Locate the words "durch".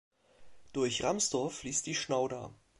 0.73-1.03